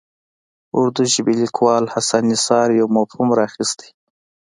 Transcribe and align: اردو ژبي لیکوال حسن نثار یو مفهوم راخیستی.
اردو 0.77 1.03
ژبي 1.13 1.33
لیکوال 1.41 1.83
حسن 1.93 2.23
نثار 2.31 2.67
یو 2.79 2.87
مفهوم 2.97 3.29
راخیستی. 3.41 3.89